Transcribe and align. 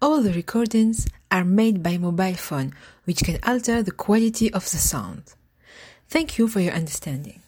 all 0.00 0.22
the 0.22 0.32
recordings 0.32 1.08
are 1.30 1.44
made 1.44 1.82
by 1.82 1.98
mobile 1.98 2.34
phone, 2.34 2.72
which 3.04 3.24
can 3.24 3.38
alter 3.42 3.82
the 3.82 3.90
quality 3.90 4.52
of 4.52 4.62
the 4.70 4.76
sound. 4.76 5.34
Thank 6.08 6.38
you 6.38 6.46
for 6.46 6.60
your 6.60 6.72
understanding. 6.72 7.42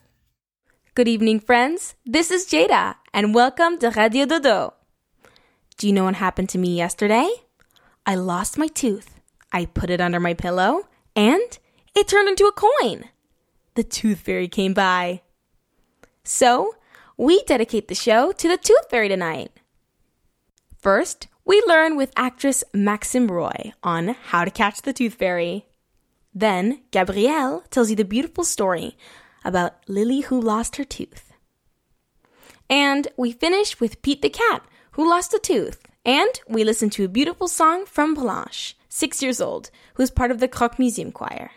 Good 0.95 1.07
evening, 1.07 1.41
friends. 1.41 1.95
This 2.05 2.31
is 2.31 2.47
Jada, 2.47 2.97
and 3.15 3.35
welcome 3.35 3.79
to 3.79 3.91
Radio 3.91 4.27
Dodo. 4.27 4.75
Do 5.79 5.87
you 5.87 5.93
know 5.93 6.05
what 6.05 6.17
happened 6.17 6.49
to 6.51 6.59
me 6.59 6.77
yesterday? 6.77 7.31
I 8.05 8.17
lost 8.17 8.59
my 8.59 8.67
tooth. 8.67 9.21
I 9.53 9.67
put 9.67 9.89
it 9.89 10.01
under 10.01 10.19
my 10.19 10.35
pillow, 10.35 10.89
and 11.15 11.59
it 11.95 12.09
turned 12.09 12.29
into 12.29 12.47
a 12.47 12.53
coin. 12.53 13.05
The 13.75 13.85
tooth 13.85 14.21
fairy 14.21 14.49
came 14.49 14.75
by. 14.75 15.23
So, 16.25 16.75
we 17.17 17.45
dedicate 17.45 17.87
the 17.87 17.95
show 17.95 18.33
to 18.33 18.49
the 18.49 18.57
tooth 18.57 18.91
fairy 18.91 19.09
tonight. 19.09 19.53
First, 20.79 21.29
we 21.45 21.63
learn 21.67 21.97
with 21.97 22.13
actress 22.17 22.63
Maxim 22.73 23.29
Roy 23.29 23.73
on 23.83 24.09
how 24.09 24.45
to 24.45 24.51
catch 24.51 24.83
the 24.83 24.93
tooth 24.93 25.15
fairy. 25.15 25.67
Then, 26.35 26.83
Gabrielle 26.91 27.65
tells 27.71 27.91
you 27.91 27.97
the 27.97 28.05
beautiful 28.05 28.45
story 28.45 28.97
about 29.45 29.77
Lily 29.89 30.21
who 30.21 30.41
lost 30.41 30.77
her 30.77 30.85
tooth. 30.85 31.33
And 32.69 33.09
we 33.17 33.33
finish 33.33 33.81
with 33.81 34.03
Pete 34.03 34.23
the 34.23 34.31
cat 34.31 34.63
who 34.93 35.09
lost 35.09 35.35
a 35.35 35.39
tooth. 35.39 35.83
And 36.05 36.41
we 36.49 36.63
listen 36.63 36.91
to 36.91 37.05
a 37.05 37.09
beautiful 37.09 37.49
song 37.49 37.85
from 37.85 38.15
Blanche, 38.15 38.77
six 38.89 39.23
years 39.23 39.41
old, 39.41 39.71
who's 39.95 40.11
part 40.11 40.31
of 40.31 40.41
the 40.41 40.49
Croque 40.49 40.79
Museum 40.79 41.11
Choir. 41.11 41.51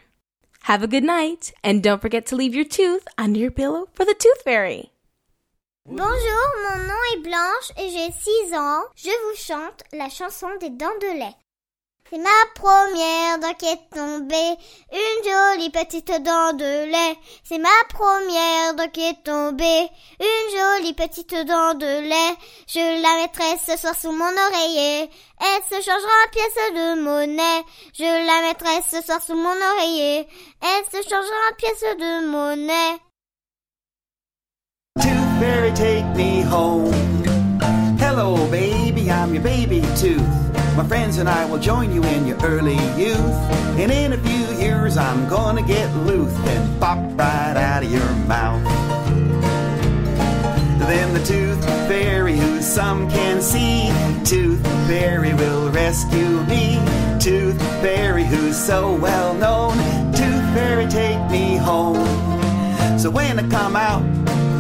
Have 0.64 0.81
a 0.81 0.88
good 0.88 1.03
night, 1.03 1.53
and 1.64 1.84
don't 1.84 2.02
forget 2.02 2.25
to 2.28 2.36
leave 2.38 2.56
your 2.56 2.66
tooth 2.66 3.06
under 3.18 3.40
your 3.40 3.52
pillow 3.52 3.90
for 3.94 4.06
the 4.06 4.16
tooth 4.18 4.42
fairy. 4.44 4.92
Bonjour, 5.86 6.08
mon 6.08 6.84
nom 6.84 7.00
est 7.14 7.17
Blanche 7.17 7.72
et 7.78 7.89
j'ai 7.89 8.09
6 8.09 8.56
ans. 8.56 8.84
Je 8.95 9.09
vous 9.09 9.36
chante 9.36 9.84
la 9.92 10.08
chanson 10.08 10.48
des 10.62 10.70
dents 10.70 10.98
de 11.02 11.20
lait. 11.20 11.36
C'est 12.09 12.20
ma 12.20 12.30
première 12.56 13.40
dent 13.40 13.53
qui 13.56 13.66
est 13.66 13.90
tombée, 13.94 14.56
une 14.94 15.23
jolie 15.25 15.72
petite 15.72 16.23
dent 16.23 16.53
de 16.53 16.90
lait. 16.90 17.17
C'est 17.44 17.58
ma 17.58 17.68
première 17.90 18.75
dent 18.75 18.88
qui 18.94 19.02
est 19.02 19.24
tombée, 19.25 19.90
une 20.22 20.57
jolie 20.57 20.94
petite 20.94 21.35
dent 21.46 21.74
de 21.74 22.00
lait. 22.07 22.38
Je 22.66 23.02
la 23.02 23.22
mettrai 23.22 23.57
ce 23.68 23.75
soir 23.75 23.94
sous 23.94 24.13
mon 24.13 24.24
oreiller, 24.24 25.09
elle 25.41 25.63
se 25.69 25.84
changera 25.84 26.13
en 26.25 26.31
pièce 26.31 26.74
de 26.75 27.02
monnaie. 27.02 27.66
Je 27.94 28.25
la 28.25 28.47
mettrai 28.47 28.81
ce 28.90 29.06
soir 29.06 29.22
sous 29.22 29.36
mon 29.36 29.62
oreiller, 29.74 30.30
elle 30.62 30.86
se 30.86 31.09
changera 31.09 31.50
en 31.52 31.56
pièce 31.57 31.81
de 31.81 32.25
monnaie. 32.28 33.00
Fairy, 35.44 35.74
take 35.74 36.06
me 36.16 36.40
home. 36.40 36.94
Hello, 38.00 38.50
baby, 38.50 39.12
I'm 39.12 39.34
your 39.34 39.44
baby 39.44 39.81
tooth. 39.98 40.22
My 40.78 40.86
friends 40.88 41.18
and 41.18 41.28
I 41.28 41.44
will 41.44 41.59
join 41.59 41.94
you 41.94 42.02
in 42.02 42.26
your 42.26 42.38
early 42.46 42.78
youth. 42.96 43.36
And 43.78 43.92
in 43.92 44.14
a 44.14 44.18
few 44.18 44.58
years, 44.58 44.96
I'm 44.96 45.28
gonna 45.28 45.62
get 45.62 45.94
loose 46.08 46.34
and 46.48 46.80
pop 46.80 46.98
right 47.20 47.58
out 47.58 47.84
of 47.84 47.92
your 47.92 48.09
mouth. 48.26 48.64
Then 50.88 51.14
the 51.14 51.24
tooth 51.26 51.62
fairy, 51.90 52.38
who 52.38 52.62
some 52.62 53.10
can 53.10 53.42
see, 53.42 53.92
tooth 54.24 54.66
fairy 54.88 55.34
will 55.34 55.70
rescue 55.72 56.42
me. 56.44 56.80
Tooth 57.20 57.62
fairy, 57.81 58.24
who's 58.24 58.56
so 58.56 58.96
well 58.96 59.34
known, 59.34 59.75
tooth 60.14 60.46
fairy, 60.56 60.88
take 60.88 61.20
me 61.30 61.58
home. 61.58 62.08
So 62.98 63.10
when 63.10 63.40
I 63.40 63.50
come 63.50 63.75
out, 63.75 64.04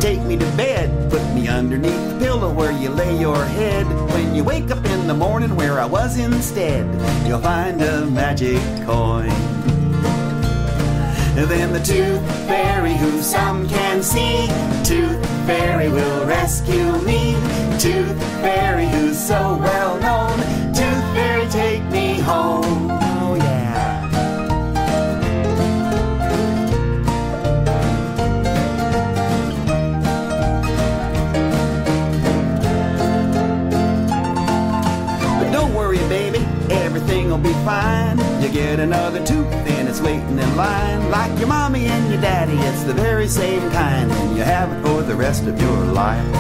take 0.03 0.21
me 0.23 0.35
to 0.35 0.45
bed. 0.57 1.09
Put 1.09 1.23
me 1.33 1.47
underneath 1.47 2.09
the 2.09 2.19
pillow 2.19 2.51
where 2.51 2.73
you 2.73 2.89
lay 2.89 3.17
your 3.17 3.41
head. 3.45 3.87
When 4.11 4.35
you 4.35 4.43
wake 4.43 4.69
up 4.69 4.83
in 4.83 5.07
the 5.07 5.13
morning 5.13 5.55
where 5.55 5.79
I 5.79 5.85
was 5.85 6.17
instead, 6.17 6.83
you'll 7.25 7.39
find 7.39 7.81
a 7.81 8.05
magic 8.07 8.59
coin. 8.85 9.29
Then 11.35 11.71
the 11.71 11.79
tooth 11.79 12.21
fairy, 12.47 12.97
who 12.97 13.21
some 13.21 13.65
can 13.69 14.03
see, 14.03 14.47
tooth 14.83 15.25
fairy 15.47 15.87
will 15.87 16.25
rescue 16.25 16.91
me. 17.03 17.35
Tooth 17.79 18.19
fairy, 18.41 18.87
who's 18.87 19.17
so 19.17 19.55
well 19.55 19.97
known, 20.01 20.37
tooth 20.73 21.05
fairy, 21.15 21.47
take 21.47 21.83
me 21.91 22.19
home. 22.19 22.82
Will 37.33 37.39
be 37.39 37.53
fine. 37.65 38.17
You 38.41 38.49
get 38.49 38.79
another 38.79 39.25
tooth 39.25 39.51
and 39.53 39.89
it's 39.89 39.99
waiting 39.99 40.37
in 40.37 40.55
line. 40.55 41.09
Like 41.09 41.37
your 41.39 41.47
mommy 41.47 41.85
and 41.87 42.11
your 42.11 42.21
daddy, 42.21 42.53
it's 42.53 42.83
the 42.83 42.93
very 42.93 43.27
same 43.27 43.71
kind, 43.71 44.11
and 44.11 44.37
you 44.37 44.43
have 44.43 44.71
it 44.71 44.81
for 44.85 45.01
the 45.01 45.15
rest 45.15 45.45
of 45.47 45.59
your 45.59 45.79
life. 45.85 46.31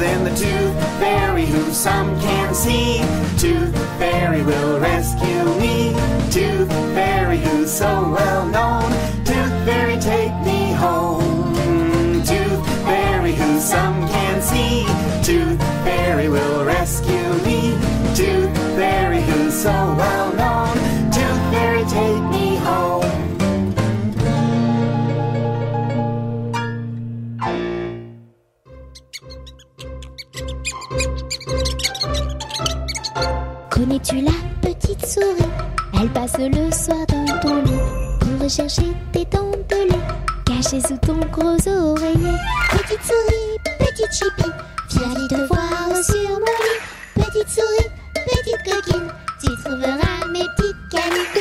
Then 0.00 0.24
the 0.24 0.30
tooth 0.30 0.76
fairy, 0.98 1.46
who 1.46 1.70
some 1.70 2.18
can 2.20 2.54
see, 2.54 2.98
tooth 3.38 3.76
fairy 4.00 4.42
will 4.42 4.80
rescue 4.80 5.44
me. 5.60 5.92
Tooth 6.32 6.70
fairy, 6.96 7.38
who's 7.38 7.70
so 7.70 8.10
well 8.10 8.46
known, 8.46 8.90
tooth 9.24 9.54
fairy, 9.64 9.98
take 10.00 10.34
me 10.44 10.51
Connais-tu 33.92 34.22
la 34.22 34.32
petite 34.62 35.04
souris? 35.04 35.50
Elle 36.00 36.08
passe 36.14 36.38
le 36.38 36.70
soir 36.72 37.06
dans 37.08 37.40
ton 37.40 37.62
lit 37.62 37.78
pour 38.20 38.42
rechercher 38.42 38.90
tes 39.12 39.26
dents 39.26 39.50
de 39.68 39.92
lait 39.92 40.00
cachées 40.46 40.80
sous 40.80 40.96
ton 40.96 41.20
gros 41.30 41.68
oreiller. 41.68 42.38
Petite 42.70 43.02
souris, 43.02 43.58
petite 43.78 44.14
chippie, 44.14 44.50
viens 44.88 45.08
vite 45.08 45.28
te 45.28 45.46
voir 45.46 46.04
sur 46.04 46.30
mon 46.30 46.58
lit. 46.64 46.80
Petite 47.16 47.50
souris, 47.50 47.90
petite 48.14 48.62
coquine, 48.64 49.08
tu 49.38 49.48
trouveras 49.62 50.26
mes 50.32 50.46
petites 50.56 50.88
canines. 50.90 51.32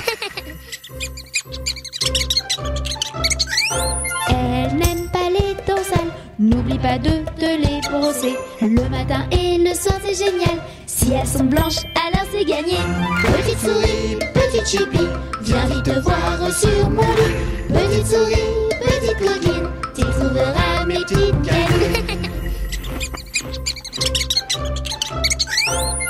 Elle 4.28 4.76
n'aime 4.76 5.10
pas 5.10 5.30
les 5.30 5.56
dents 5.66 5.84
sales, 5.86 6.12
n'oublie 6.38 6.80
pas 6.80 6.98
de 6.98 7.24
te 7.40 7.46
les 7.46 7.80
brosser. 7.90 8.36
Le 8.60 8.90
matin 8.90 9.26
et 9.32 9.58
le 9.58 9.74
soir, 9.74 9.96
c'est 10.04 10.16
génial. 10.26 10.60
Si 10.86 11.14
elles 11.14 11.26
sont 11.26 11.46
blanches, 11.46 11.84
c'est 12.32 12.46
gagné. 12.46 12.78
Petite 13.24 13.60
souris, 13.60 14.18
petite 14.34 14.68
chippie, 14.68 15.08
viens 15.42 15.66
vite 15.66 15.84
te 15.84 16.00
voir 16.00 16.54
sur 16.54 16.90
mon 16.90 17.02
lit. 17.02 17.36
Petite 17.68 18.08
souris, 18.08 18.36
petite 18.82 19.18
coquine, 19.18 19.68
tu 19.96 20.02
trouveras 20.02 20.86
mes 20.86 20.96
petites 20.96 21.42
canines. 21.42 22.32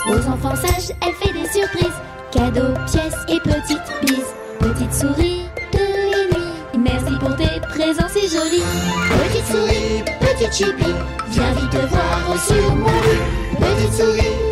Aux 0.07 0.27
enfants 0.29 0.56
sages, 0.56 0.95
elle 1.01 1.13
fait 1.13 1.33
des 1.33 1.47
surprises. 1.50 2.00
Cadeaux, 2.31 2.74
pièces 2.91 3.13
et 3.27 3.39
petites 3.39 3.91
bises. 4.03 4.33
Petite 4.59 4.94
souris 4.94 5.45
de 5.74 6.33
nuit. 6.33 6.83
Merci 6.83 7.17
pour 7.19 7.35
tes 7.35 7.59
présents, 7.62 8.07
c'est 8.09 8.27
joli. 8.27 8.62
Petite 9.09 9.47
souris, 9.47 10.03
petite 10.19 10.53
chipie, 10.53 10.95
viens 11.29 11.51
vite 11.53 11.69
te 11.71 11.85
voir 11.88 12.35
sur 12.45 12.75
mon 12.75 12.88
lit. 12.88 13.57
Petite 13.59 13.94
souris, 13.94 14.50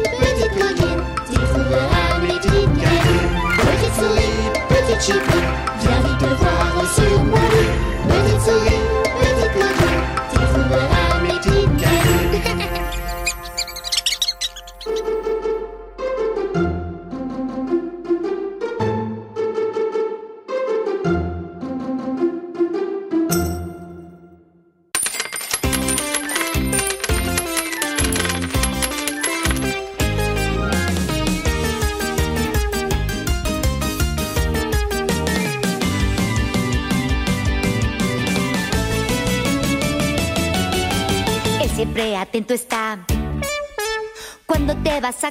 petite 4.99 5.13
chipie, 5.13 5.37
viens 5.79 6.01
vite 6.01 6.17
te 6.19 6.25
voir 6.25 6.93
sur 6.93 7.23
mon 7.23 8.88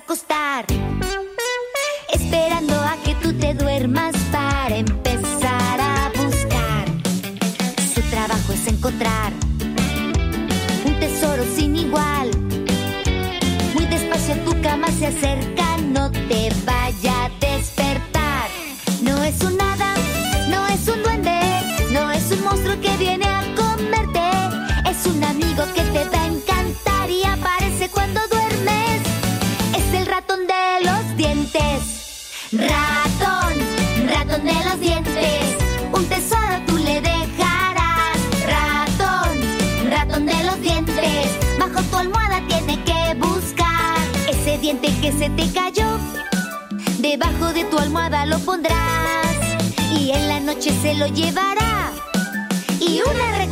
tacos 0.00 0.22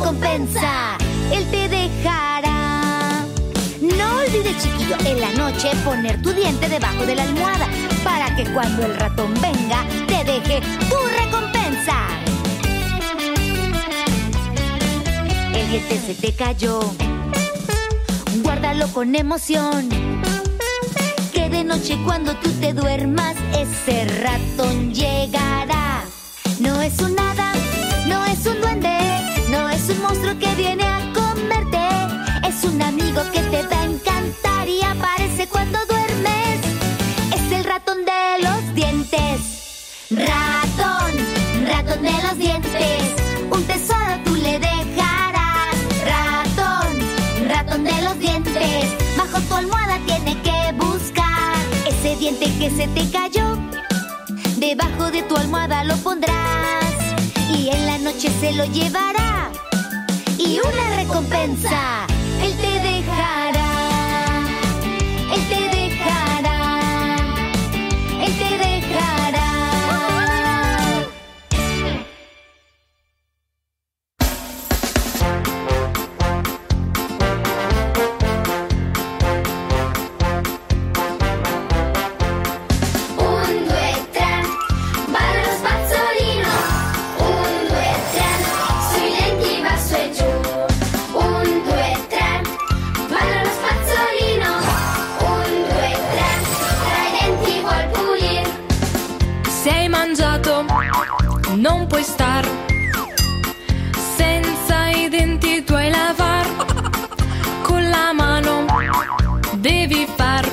recompensa 0.07 0.97
él 1.33 1.45
te 1.51 1.67
dejará. 1.67 3.25
No 3.81 4.19
olvides, 4.19 4.63
chiquillo, 4.63 4.95
en 5.05 5.19
la 5.19 5.33
noche 5.33 5.69
poner 5.83 6.21
tu 6.21 6.31
diente 6.31 6.69
debajo 6.69 7.05
de 7.05 7.15
la 7.15 7.23
almohada 7.23 7.67
para 8.05 8.33
que 8.37 8.45
cuando 8.53 8.85
el 8.85 8.95
ratón 8.95 9.33
venga 9.41 9.85
te 10.07 10.23
deje 10.23 10.61
tu 10.89 10.95
recompensa. 11.19 12.07
El 15.53 15.69
diente 15.69 15.99
se 15.99 16.13
te 16.13 16.31
cayó. 16.33 16.79
Guárdalo 18.43 18.87
con 18.93 19.13
emoción. 19.13 19.89
Que 21.33 21.49
de 21.49 21.65
noche 21.65 21.97
cuando 22.05 22.33
tú 22.37 22.49
te 22.61 22.71
duermas 22.71 23.35
ese 23.57 24.05
ratón 24.21 24.93
llegará. 24.93 26.05
No 26.59 26.81
es 26.81 26.97
un 26.99 27.13
nada, 27.13 27.46
que 30.35 30.53
viene 30.55 30.83
a 30.83 30.99
comerte. 31.13 31.87
Es 32.47 32.63
un 32.63 32.81
amigo 32.81 33.21
que 33.31 33.39
te 33.39 33.63
va 33.63 33.79
a 33.79 33.85
encantar 33.85 34.67
y 34.67 34.81
aparece 34.81 35.47
cuando 35.47 35.79
duermes. 35.85 36.59
Es 37.33 37.51
el 37.51 37.63
ratón 37.63 37.99
de 38.03 38.43
los 38.43 38.75
dientes. 38.75 40.07
Ratón, 40.11 41.11
ratón 41.65 42.01
de 42.03 42.11
los 42.23 42.37
dientes. 42.37 43.01
Un 43.51 43.63
tesoro 43.63 44.19
tú 44.25 44.35
le 44.35 44.59
dejarás. 44.59 45.75
Ratón, 46.05 47.47
ratón 47.47 47.83
de 47.85 48.01
los 48.01 48.19
dientes. 48.19 48.85
Bajo 49.17 49.39
tu 49.41 49.55
almohada 49.55 49.97
tiene 50.05 50.41
que 50.41 50.73
buscar 50.73 51.55
ese 51.87 52.15
diente 52.17 52.45
que 52.59 52.69
se 52.69 52.87
te 52.89 53.09
cayó. 53.11 53.57
Debajo 54.57 55.09
de 55.09 55.23
tu 55.23 55.37
almohada 55.37 55.83
lo 55.85 55.95
pondrás 55.97 56.93
y 57.49 57.69
en 57.69 57.85
la 57.85 57.97
noche 57.99 58.29
se 58.41 58.51
lo 58.53 58.65
llevará. 58.65 59.51
Y 60.47 60.61
una 60.61 60.95
recompensa, 60.95 62.07
star 102.17 102.45
senza 104.17 104.89
i 104.89 105.07
denti 105.07 105.63
tuoi 105.63 105.89
lavar. 105.91 106.45
Con 107.61 107.81
la 107.95 108.11
mano 108.11 108.65
devi 109.67 110.07
far 110.15 110.43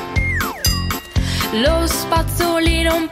lo 1.65 1.87
spazzolino 1.87 2.95
un 2.95 3.09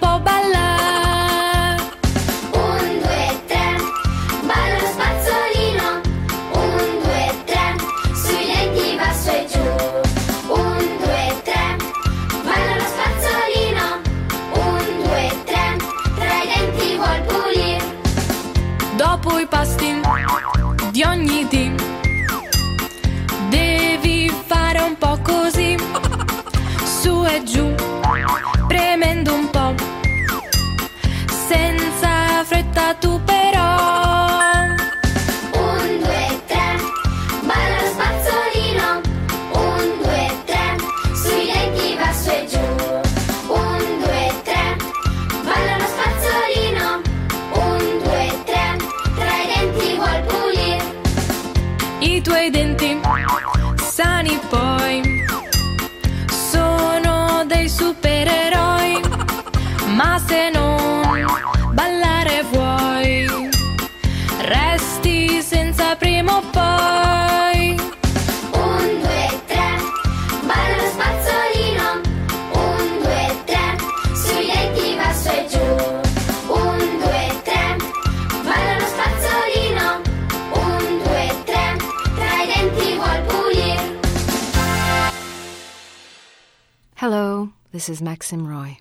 this 87.82 87.98
is 87.98 88.00
Maxim 88.00 88.46
Roy. 88.46 88.78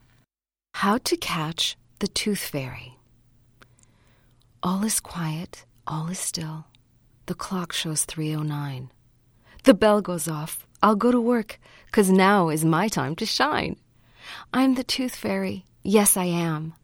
How 0.75 1.00
to 1.00 1.17
catch 1.17 1.75
the 1.98 2.08
tooth 2.08 2.38
fairy. 2.38 3.00
All 4.62 4.84
is 4.84 5.00
quiet, 5.00 5.65
all 5.88 6.08
is 6.10 6.20
still. 6.20 6.65
The 7.25 7.34
clock 7.34 7.74
shows 7.74 8.05
3:09. 8.05 8.91
The 9.63 9.74
bell 9.74 10.01
goes 10.01 10.27
off. 10.27 10.67
I'll 10.84 10.96
go 10.96 11.12
to 11.12 11.20
work, 11.20 11.60
'cause 11.91 12.12
now 12.12 12.50
is 12.50 12.63
my 12.63 12.88
time 12.88 13.15
to 13.15 13.25
shine. 13.25 13.75
I'm 14.53 14.75
the 14.75 14.84
tooth 14.84 15.15
fairy. 15.15 15.65
Yes, 15.81 16.15
I 16.15 16.25
am. 16.25 16.75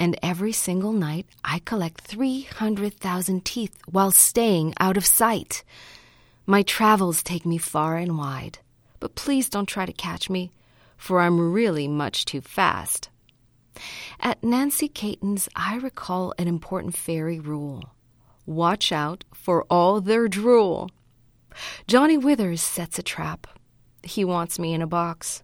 And 0.00 0.18
every 0.20 0.50
single 0.52 0.92
night 0.92 1.26
I 1.44 1.60
collect 1.60 2.00
300,000 2.00 3.44
teeth 3.44 3.78
while 3.86 4.10
staying 4.10 4.74
out 4.80 4.96
of 4.96 5.06
sight. 5.06 5.62
My 6.44 6.64
travels 6.64 7.22
take 7.22 7.46
me 7.46 7.58
far 7.58 7.98
and 7.98 8.18
wide, 8.18 8.58
but 8.98 9.14
please 9.14 9.48
don't 9.48 9.66
try 9.74 9.86
to 9.86 9.92
catch 9.92 10.28
me, 10.28 10.50
for 11.02 11.18
I'm 11.18 11.52
really 11.52 11.88
much 11.88 12.24
too 12.24 12.40
fast. 12.40 13.10
At 14.20 14.44
Nancy 14.44 14.86
Caton's, 14.86 15.48
I 15.56 15.74
recall 15.74 16.32
an 16.38 16.46
important 16.46 16.96
fairy 16.96 17.40
rule 17.40 17.82
watch 18.46 18.92
out 18.92 19.24
for 19.34 19.64
all 19.68 20.00
their 20.00 20.28
drool. 20.28 20.90
Johnny 21.88 22.16
Withers 22.16 22.62
sets 22.62 23.00
a 23.00 23.02
trap. 23.02 23.48
He 24.04 24.24
wants 24.24 24.60
me 24.60 24.74
in 24.74 24.80
a 24.80 24.86
box. 24.86 25.42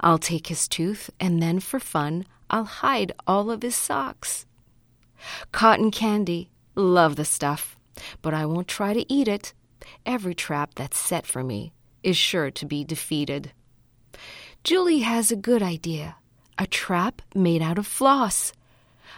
I'll 0.00 0.18
take 0.18 0.48
his 0.48 0.68
tooth, 0.68 1.08
and 1.18 1.42
then 1.42 1.60
for 1.60 1.80
fun, 1.80 2.26
I'll 2.50 2.64
hide 2.64 3.12
all 3.26 3.50
of 3.50 3.62
his 3.62 3.74
socks. 3.74 4.44
Cotton 5.52 5.90
candy, 5.90 6.50
love 6.74 7.16
the 7.16 7.24
stuff, 7.24 7.78
but 8.20 8.34
I 8.34 8.44
won't 8.44 8.68
try 8.68 8.92
to 8.92 9.10
eat 9.10 9.28
it. 9.28 9.54
Every 10.04 10.34
trap 10.34 10.74
that's 10.74 10.98
set 10.98 11.26
for 11.26 11.42
me 11.42 11.72
is 12.02 12.16
sure 12.18 12.50
to 12.50 12.66
be 12.66 12.84
defeated. 12.84 13.52
Julie 14.64 15.00
has 15.00 15.32
a 15.32 15.36
good 15.36 15.62
idea 15.62 16.16
a 16.56 16.66
trap 16.68 17.20
made 17.34 17.60
out 17.62 17.78
of 17.78 17.86
floss. 17.86 18.52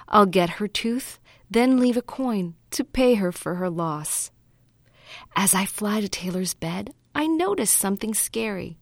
I'll 0.09 0.25
get 0.25 0.57
her 0.57 0.67
tooth, 0.67 1.19
then 1.51 1.79
leave 1.79 1.99
a 1.99 2.03
coin 2.03 2.55
to 2.71 2.83
pay 2.83 3.15
her 3.15 3.31
for 3.31 3.57
her 3.57 3.69
loss. 3.69 4.31
As 5.37 5.53
I 5.55 5.67
fly 5.67 6.01
to 6.01 6.09
Taylor's 6.09 6.55
bed, 6.55 6.95
I 7.15 7.27
notice 7.27 7.71
something 7.71 8.15
scary. 8.15 8.79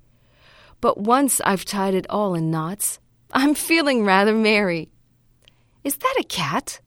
But 0.81 0.99
once 0.99 1.41
I've 1.41 1.65
tied 1.65 1.95
it 1.95 2.07
all 2.09 2.35
in 2.35 2.53
knots, 2.53 3.01
I'm 3.33 3.55
feeling 3.57 4.05
rather 4.05 4.35
merry. 4.35 4.93
Is 5.83 5.97
that 5.97 6.15
a 6.21 6.25
cat? 6.25 6.81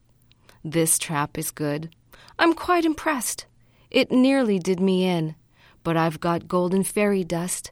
This 0.64 0.98
trap 0.98 1.38
is 1.38 1.52
good. 1.52 1.94
I'm 2.40 2.54
quite 2.54 2.86
impressed. 2.86 3.46
It 3.92 4.10
nearly 4.10 4.58
did 4.58 4.80
me 4.80 5.04
in, 5.04 5.36
but 5.84 5.98
I've 5.98 6.22
got 6.22 6.48
golden 6.48 6.84
fairy 6.84 7.26
dust. 7.26 7.72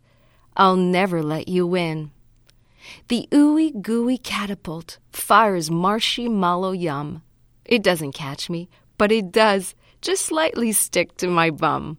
I'll 0.55 0.75
never 0.75 1.23
let 1.23 1.47
you 1.47 1.65
win. 1.65 2.11
The 3.07 3.27
ooey 3.31 3.81
gooey 3.81 4.17
catapult 4.17 4.99
fires 5.11 5.71
marshy 5.71 6.27
mallow 6.27 6.71
yum. 6.71 7.23
It 7.65 7.81
doesn't 7.81 8.11
catch 8.11 8.49
me, 8.49 8.69
but 8.97 9.11
it 9.11 9.31
does 9.31 9.73
just 10.01 10.25
slightly 10.25 10.71
stick 10.73 11.15
to 11.17 11.27
my 11.27 11.49
bum. 11.49 11.97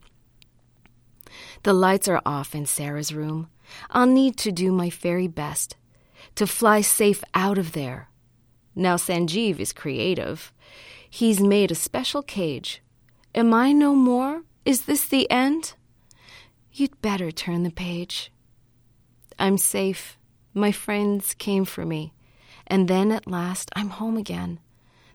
The 1.63 1.73
lights 1.73 2.07
are 2.09 2.21
off 2.27 2.55
in 2.55 2.67
Sarah's 2.67 3.15
room. 3.15 3.49
I'll 3.91 4.07
need 4.07 4.37
to 4.39 4.53
do 4.53 4.71
my 4.73 4.91
very 4.91 5.27
best 5.27 5.77
to 6.35 6.47
fly 6.47 6.81
safe 6.83 7.25
out 7.35 7.59
of 7.59 7.73
there. 7.73 8.09
Now 8.75 8.97
Sanjeev 8.97 9.59
is 9.59 9.73
creative. 9.73 10.53
He's 11.09 11.41
made 11.41 11.71
a 11.71 11.77
special 11.77 12.23
cage. 12.23 12.83
Am 13.35 13.55
I 13.55 13.73
no 13.73 13.95
more? 13.95 14.43
Is 14.65 14.83
this 14.83 15.07
the 15.07 15.31
end? 15.31 15.75
You'd 16.73 17.01
better 17.01 17.31
turn 17.31 17.63
the 17.63 17.71
page. 17.71 18.33
I'm 19.39 19.59
safe. 19.59 20.19
My 20.53 20.73
friends 20.73 21.35
came 21.35 21.65
for 21.65 21.85
me. 21.85 22.13
And 22.67 22.89
then 22.89 23.13
at 23.13 23.27
last 23.27 23.71
I'm 23.77 23.91
home 23.91 24.17
again. 24.17 24.61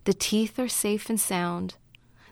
The 0.04 0.14
teeth 0.14 0.60
are 0.60 0.68
safe 0.68 1.10
and 1.10 1.20
sound. 1.20 1.76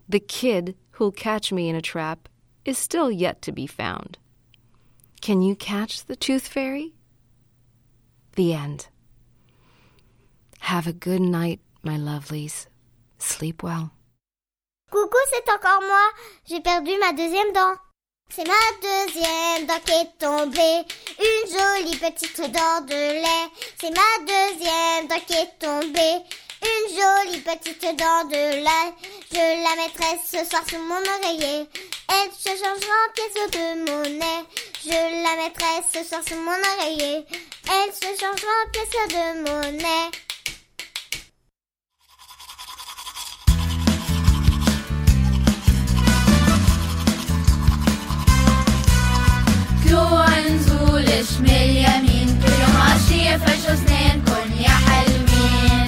The 0.08 0.20
kid 0.20 0.76
who'll 0.92 1.12
catch 1.12 1.52
me 1.52 1.70
in 1.70 1.76
a 1.76 1.82
trap 1.82 2.30
is 2.66 2.78
still 2.78 3.12
yet 3.12 3.42
to 3.44 3.52
be 3.52 3.68
found. 3.68 4.18
Can 5.22 5.42
you 5.42 5.56
catch 5.56 6.06
the 6.06 6.16
tooth 6.16 6.48
fairy? 6.48 6.94
The 8.36 8.54
end. 8.54 8.88
Have 10.60 10.88
a 10.88 10.94
good 10.94 11.22
night, 11.22 11.60
my 11.82 11.98
lovelies. 11.98 12.68
Sleep 13.18 13.64
well. 13.64 13.92
Coucou, 14.92 15.18
c'est 15.32 15.50
encore 15.50 15.82
moi. 15.82 16.12
J'ai 16.46 16.62
perdu 16.62 16.98
ma 17.00 17.12
deuxième 17.12 17.54
dent. 17.54 17.76
C'est 18.30 18.46
ma 18.46 18.54
deuxième 18.82 19.66
dent 19.66 19.80
tombée. 20.20 20.86
Une 21.20 21.50
jolie 21.52 21.98
petite 21.98 22.40
dent 22.40 22.82
de 22.82 22.94
lait. 22.94 23.50
C'est 23.80 23.90
ma 23.90 24.26
deuxième 24.26 25.08
dent 25.08 25.20
qui 25.26 25.34
est 25.34 25.60
tombée. 25.60 26.24
Une 26.62 26.90
jolie 26.96 27.42
petite 27.42 27.82
dent 27.82 28.26
de 28.26 28.64
lait. 28.64 28.94
Je 29.32 29.64
la 29.64 29.76
mettrai 29.82 30.20
ce 30.26 30.46
soir 30.50 30.64
sous 30.70 30.78
mon 30.78 30.96
oreiller. 30.96 31.68
Elle 32.10 32.32
se 32.32 32.50
changera 32.50 32.96
en 33.06 33.14
pièce 33.16 33.52
de 33.52 33.92
monnaie. 33.92 34.46
Je 34.84 35.24
la 35.24 35.44
mettrai 35.44 35.82
ce 35.92 36.04
soir 36.08 36.22
sous 36.28 36.36
mon 36.36 36.52
oreiller. 36.52 37.26
Elle 37.70 37.94
se 37.94 38.20
changera 38.20 38.54
en 38.66 38.70
pièce 38.72 39.08
de 39.10 39.50
monnaie. 39.50 40.27
نزول 49.92 51.06
شمال 51.06 51.70
يمين 51.78 52.40
كل 52.44 52.52
يوم 52.62 52.82
عشية 52.82 53.38
فرشوا 53.38 53.76
يا 54.60 54.70
حلوين 54.70 55.88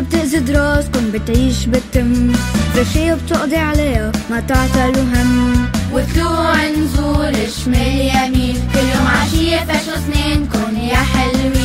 بتأذي 0.00 0.52
راسكن 0.52 1.10
بتعيش 1.10 1.66
بالتم 1.66 2.32
فرشية 2.74 3.14
بتقضي 3.14 3.56
عليها 3.56 4.12
ما 4.30 4.40
تعتلوا 4.40 5.02
هم. 5.04 5.66
وطلوع 5.92 6.54
نزول 6.68 7.34
شمال 7.64 8.00
يمين 8.16 8.68
كل 8.74 8.78
يوم 8.78 9.06
عشية 9.06 9.56
فرشوا 9.58 10.00
سنانكن 10.06 10.76
يا 10.76 10.96
حلوين 10.96 11.63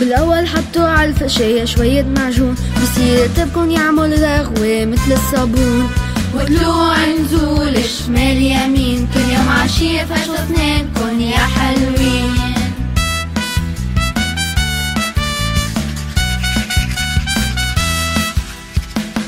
بالأول 0.00 0.46
حطوا 0.48 0.88
على 0.88 1.10
الفقشية 1.10 1.64
شوية 1.64 2.02
معجون 2.02 2.54
بصير 2.82 3.28
تبكن 3.36 3.70
يعمل 3.70 4.22
رغوة 4.22 4.84
مثل 4.84 5.12
الصابون. 5.12 5.88
وطلوع 6.34 6.96
نزول 7.06 7.84
شمال 7.84 8.42
يمين 8.42 9.08
كل 9.14 9.20
يوم 9.20 9.48
عشية 9.48 10.04
فرشوا 10.04 10.36
سنانكن 10.48 11.20
يا 11.20 11.38
حلوين. 11.38 12.36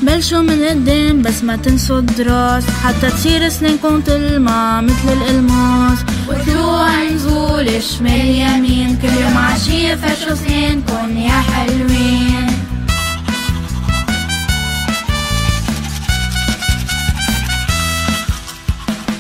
بلشوا 0.03 0.41
من 0.41 0.65
قدام 0.65 1.23
بس 1.23 1.43
ما 1.45 1.57
تنسوا 1.57 1.99
الدراس 1.99 2.65
حتى 2.85 3.11
تصير 3.11 3.49
سنانكم 3.49 4.01
تلمع 4.01 4.81
مثل 4.81 5.13
الألماس. 5.13 5.99
وطلوع 6.29 7.03
نزول 7.03 7.83
شمال 7.83 8.27
يمين 8.27 8.99
كل 9.03 9.09
يوم 9.09 9.37
عشية 9.37 9.95
فرشوا 9.95 10.35
سنانكن 10.35 11.17
يا 11.17 11.41
حلوين. 11.41 12.49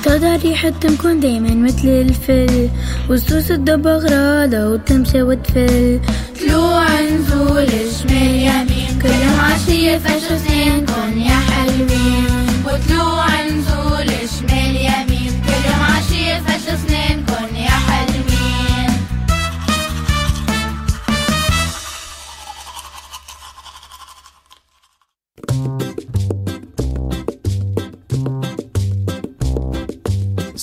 طلع 0.05 0.37
ريحة 0.37 0.69
تمكن 0.69 1.21
دايما 1.21 1.55
مثل 1.55 1.89
الفل 1.89 2.69
والصوص 3.11 3.49
تدب 3.49 3.87
أغراضها 3.87 4.67
وتمشي 4.67 5.23
وتفل. 5.23 6.01
طلوع 6.41 7.01
نزول 7.01 7.69
شمال 7.69 8.35
يمين 8.49 8.99
كل 9.03 9.09
يوم 9.09 9.41
عشية 9.41 9.99
فرشوا 9.99 10.39
سنانكن 10.49 11.19
يا 11.21 11.39
حلوين. 11.51 12.49
وطلوع 12.65 13.27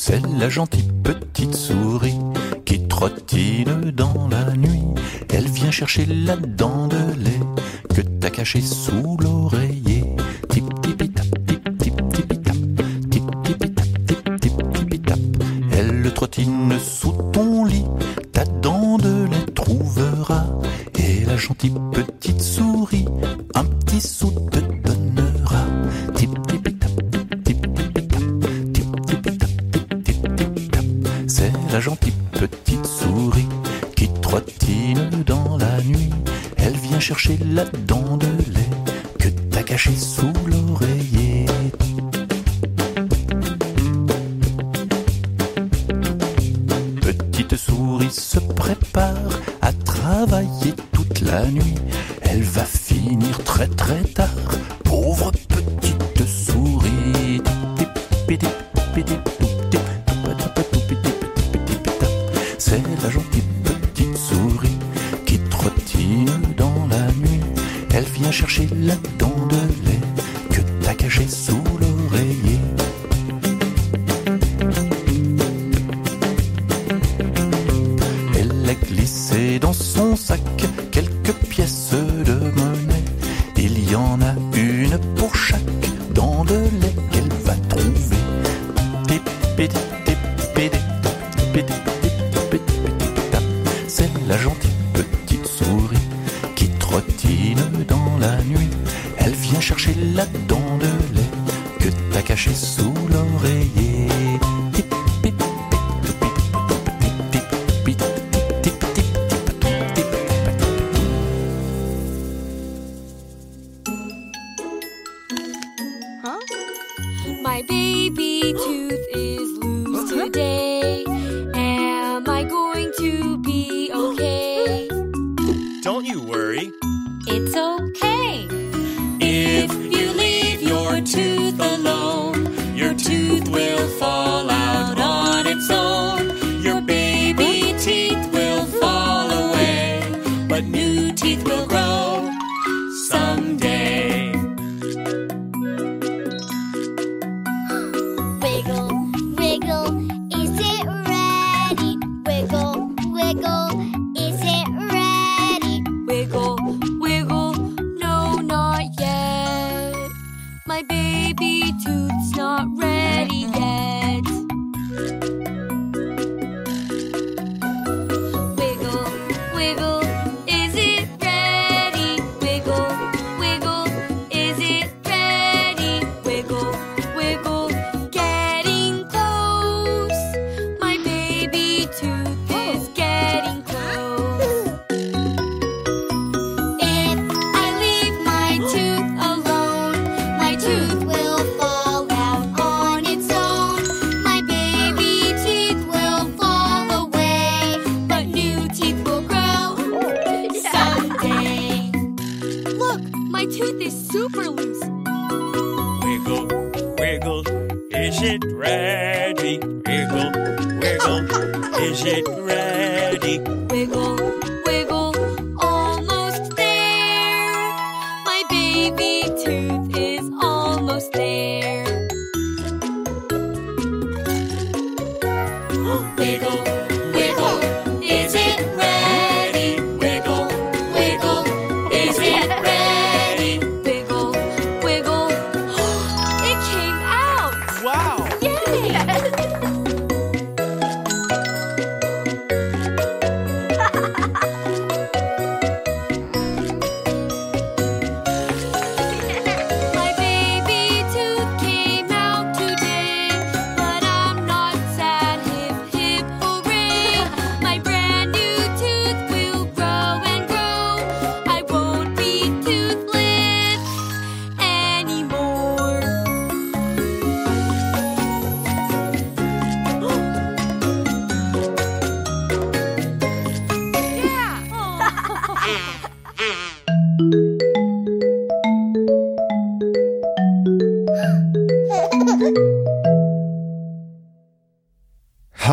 c'est 0.07 0.21
la 0.37 0.49
gentille 0.49 0.91
petite 1.03 1.55
souris 1.55 2.19
qui 2.63 2.87
trottine 2.87 3.89
dans 3.89 4.27
la 4.29 4.55
nuit. 4.55 4.83
Elle 5.33 5.47
vient 5.49 5.71
chercher 5.71 6.05
la 6.05 6.35
dent 6.35 6.87
de 6.87 6.95
lait 7.17 7.39
que 7.89 8.01
t'as 8.01 8.29
cachée 8.29 8.61
sous 8.61 9.17
l'oreiller. 9.17 10.03
Tip 10.49 10.65
tipi 10.83 11.09
tap, 11.09 11.25
tip 11.47 11.77
tip 11.79 12.09
tipi 12.09 12.39
tap, 12.39 12.55
tip 13.09 13.23
tipi 13.43 13.73
tap, 13.73 13.87
tip 14.05 14.39
tip 14.41 14.73
tipi 14.73 14.99
tap. 14.99 15.19
Elle 15.71 16.01
le 16.03 16.11
trottine 16.11 16.77
sous 16.79 17.13
ton 17.33 17.65
lit, 17.65 17.85
ta 18.31 18.43
dent 18.43 18.99
de 18.99 19.25
lait 19.25 19.53
trouvera. 19.55 20.45
Et 20.99 21.25
la 21.25 21.35
gentille 21.35 21.73
petite 21.91 22.43
souris 22.43 22.64
chercher 36.99 37.37
la 37.53 37.65
dent 37.65 38.17
de 38.17 38.27
lait 38.27 38.69
que 39.19 39.29
t'as 39.49 39.63
cachée 39.63 39.95
sous 39.95 40.31
l'oreiller. 40.47 41.24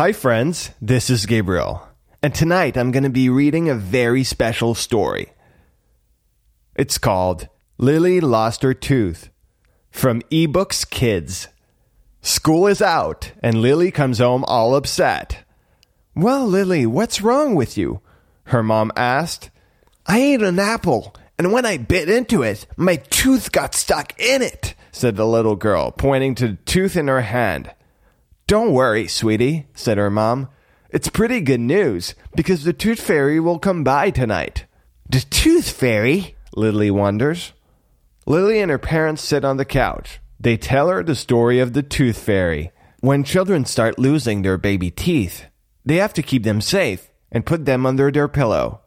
Hi, 0.03 0.11
friends. 0.11 0.71
This 0.81 1.09
is 1.09 1.25
Gabriel. 1.25 1.87
And 2.21 2.35
tonight 2.35 2.75
I'm 2.75 2.91
going 2.91 3.05
to 3.05 3.09
be 3.09 3.29
reading 3.29 3.69
a 3.69 3.73
very 3.73 4.25
special 4.25 4.75
story. 4.75 5.31
It's 6.75 6.97
called 6.97 7.47
Lily 7.77 8.19
Lost 8.19 8.63
Her 8.63 8.73
Tooth 8.73 9.29
from 9.91 10.21
eBooks 10.23 10.83
Kids. 10.89 11.47
School 12.21 12.67
is 12.67 12.81
out, 12.81 13.31
and 13.41 13.61
Lily 13.61 13.91
comes 13.91 14.19
home 14.19 14.43
all 14.43 14.75
upset. 14.75 15.45
Well, 16.13 16.45
Lily, 16.45 16.85
what's 16.85 17.21
wrong 17.21 17.55
with 17.55 17.77
you? 17.77 18.01
Her 18.47 18.61
mom 18.61 18.91
asked. 18.97 19.51
I 20.05 20.19
ate 20.19 20.41
an 20.41 20.59
apple, 20.59 21.15
and 21.37 21.53
when 21.53 21.65
I 21.65 21.77
bit 21.77 22.09
into 22.09 22.43
it, 22.43 22.67
my 22.75 22.97
tooth 22.97 23.53
got 23.53 23.73
stuck 23.73 24.19
in 24.19 24.41
it, 24.41 24.75
said 24.91 25.15
the 25.15 25.25
little 25.25 25.55
girl, 25.55 25.91
pointing 25.91 26.35
to 26.35 26.49
the 26.49 26.57
tooth 26.65 26.97
in 26.97 27.07
her 27.07 27.21
hand. 27.21 27.71
Don't 28.47 28.73
worry, 28.73 29.07
sweetie, 29.07 29.67
said 29.73 29.97
her 29.97 30.09
mom. 30.09 30.49
It's 30.89 31.09
pretty 31.09 31.39
good 31.39 31.61
news 31.61 32.13
because 32.35 32.63
the 32.63 32.73
tooth 32.73 32.99
fairy 32.99 33.39
will 33.39 33.57
come 33.57 33.83
by 33.83 34.09
tonight. 34.09 34.65
The 35.09 35.21
tooth 35.21 35.71
fairy? 35.71 36.35
Lily 36.55 36.91
wonders. 36.91 37.53
Lily 38.25 38.59
and 38.59 38.69
her 38.69 38.77
parents 38.77 39.23
sit 39.23 39.43
on 39.43 39.57
the 39.57 39.65
couch. 39.65 40.19
They 40.39 40.57
tell 40.57 40.89
her 40.89 41.03
the 41.03 41.15
story 41.15 41.59
of 41.59 41.73
the 41.73 41.83
tooth 41.83 42.17
fairy. 42.17 42.71
When 42.99 43.23
children 43.23 43.65
start 43.65 43.97
losing 43.97 44.41
their 44.41 44.57
baby 44.57 44.91
teeth, 44.91 45.45
they 45.85 45.95
have 45.95 46.13
to 46.13 46.21
keep 46.21 46.43
them 46.43 46.61
safe 46.61 47.09
and 47.31 47.45
put 47.45 47.65
them 47.65 47.85
under 47.85 48.11
their 48.11 48.27
pillow. 48.27 48.81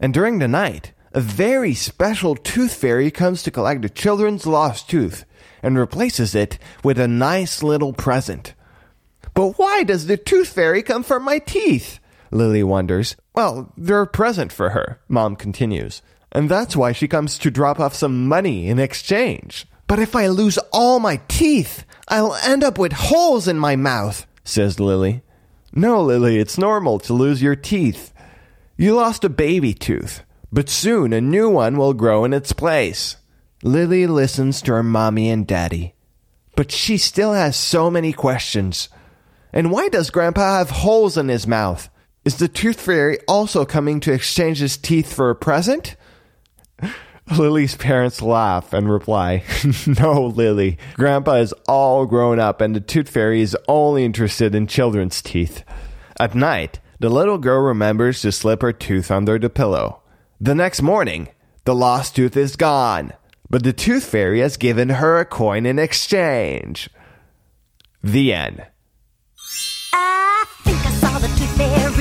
And 0.00 0.12
during 0.12 0.38
the 0.38 0.48
night, 0.48 0.92
a 1.12 1.20
very 1.20 1.74
special 1.74 2.34
tooth 2.34 2.74
fairy 2.74 3.10
comes 3.10 3.42
to 3.42 3.50
collect 3.50 3.82
the 3.82 3.88
children's 3.88 4.46
lost 4.46 4.88
tooth 4.88 5.24
and 5.62 5.78
replaces 5.78 6.34
it 6.34 6.58
with 6.82 6.98
a 6.98 7.06
nice 7.06 7.62
little 7.62 7.92
present. 7.92 8.54
But 9.34 9.58
why 9.58 9.82
does 9.82 10.06
the 10.06 10.16
tooth 10.16 10.48
fairy 10.48 10.82
come 10.82 11.02
for 11.02 11.18
my 11.18 11.38
teeth? 11.38 11.98
Lily 12.30 12.62
wonders. 12.62 13.16
Well, 13.34 13.72
they're 13.76 14.02
a 14.02 14.06
present 14.06 14.52
for 14.52 14.70
her, 14.70 15.00
Mom 15.08 15.36
continues. 15.36 16.02
And 16.32 16.48
that's 16.48 16.76
why 16.76 16.92
she 16.92 17.08
comes 17.08 17.38
to 17.38 17.50
drop 17.50 17.78
off 17.78 17.94
some 17.94 18.26
money 18.26 18.68
in 18.68 18.78
exchange. 18.78 19.66
But 19.86 19.98
if 19.98 20.16
I 20.16 20.28
lose 20.28 20.58
all 20.72 20.98
my 20.98 21.20
teeth, 21.28 21.84
I'll 22.08 22.34
end 22.36 22.64
up 22.64 22.78
with 22.78 22.92
holes 22.92 23.46
in 23.46 23.58
my 23.58 23.76
mouth, 23.76 24.26
says 24.44 24.80
Lily. 24.80 25.22
No, 25.74 26.02
Lily, 26.02 26.38
it's 26.38 26.56
normal 26.56 26.98
to 27.00 27.12
lose 27.12 27.42
your 27.42 27.56
teeth. 27.56 28.12
You 28.76 28.94
lost 28.94 29.24
a 29.24 29.28
baby 29.28 29.74
tooth, 29.74 30.22
but 30.50 30.68
soon 30.68 31.12
a 31.12 31.20
new 31.20 31.48
one 31.48 31.76
will 31.76 31.94
grow 31.94 32.24
in 32.24 32.32
its 32.32 32.52
place. 32.52 33.16
Lily 33.62 34.06
listens 34.06 34.62
to 34.62 34.72
her 34.72 34.82
mommy 34.82 35.30
and 35.30 35.46
daddy, 35.46 35.94
but 36.56 36.72
she 36.72 36.96
still 36.96 37.32
has 37.32 37.56
so 37.56 37.90
many 37.90 38.12
questions. 38.12 38.88
And 39.52 39.70
why 39.70 39.88
does 39.88 40.10
Grandpa 40.10 40.58
have 40.58 40.70
holes 40.70 41.18
in 41.18 41.28
his 41.28 41.46
mouth? 41.46 41.90
Is 42.24 42.36
the 42.36 42.48
tooth 42.48 42.80
fairy 42.80 43.18
also 43.26 43.64
coming 43.64 44.00
to 44.00 44.12
exchange 44.12 44.58
his 44.58 44.76
teeth 44.76 45.12
for 45.12 45.30
a 45.30 45.34
present? 45.34 45.96
Lily's 47.36 47.76
parents 47.76 48.22
laugh 48.22 48.72
and 48.72 48.90
reply, 48.90 49.44
No, 49.86 50.26
Lily. 50.26 50.78
Grandpa 50.94 51.34
is 51.34 51.54
all 51.68 52.06
grown 52.06 52.38
up 52.38 52.60
and 52.60 52.74
the 52.74 52.80
tooth 52.80 53.08
fairy 53.08 53.40
is 53.40 53.56
only 53.68 54.04
interested 54.04 54.54
in 54.54 54.66
children's 54.66 55.20
teeth. 55.22 55.62
At 56.18 56.34
night, 56.34 56.80
the 56.98 57.08
little 57.08 57.38
girl 57.38 57.62
remembers 57.62 58.22
to 58.22 58.32
slip 58.32 58.62
her 58.62 58.72
tooth 58.72 59.10
under 59.10 59.38
the 59.38 59.50
pillow. 59.50 60.02
The 60.40 60.54
next 60.54 60.82
morning, 60.82 61.28
the 61.64 61.74
lost 61.74 62.16
tooth 62.16 62.36
is 62.36 62.56
gone, 62.56 63.12
but 63.50 63.64
the 63.64 63.72
tooth 63.72 64.04
fairy 64.04 64.40
has 64.40 64.56
given 64.56 64.88
her 64.88 65.18
a 65.18 65.24
coin 65.24 65.66
in 65.66 65.78
exchange. 65.78 66.88
The 68.02 68.32
end. 68.32 68.66
Saw 71.56 71.91